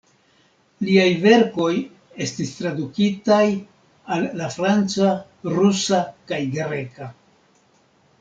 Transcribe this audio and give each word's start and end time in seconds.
Liaj 0.85 1.09
verkoj 1.25 1.73
estis 2.25 2.53
tradukitaj 2.59 3.43
al 4.15 4.25
la 4.39 4.47
franca, 4.55 5.11
rusa 5.59 6.01
kaj 6.33 6.41
greka. 6.57 7.11